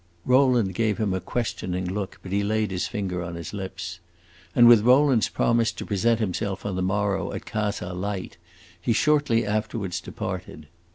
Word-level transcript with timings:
Rowland 0.25 0.73
gave 0.73 0.97
him 0.97 1.13
a 1.13 1.19
questioning 1.21 1.85
look, 1.85 2.17
but 2.23 2.31
he 2.31 2.43
laid 2.43 2.71
his 2.71 2.87
finger 2.87 3.21
on 3.21 3.35
his 3.35 3.53
lips. 3.53 3.99
And 4.55 4.67
with 4.67 4.81
Rowland's 4.81 5.29
promise 5.29 5.71
to 5.73 5.85
present 5.85 6.19
himself 6.19 6.65
on 6.65 6.75
the 6.75 6.81
morrow 6.81 7.31
at 7.33 7.45
Casa 7.45 7.93
Light, 7.93 8.37
he 8.81 8.93
shortly 8.93 9.45
afterwards 9.45 10.01
departed. 10.01 10.65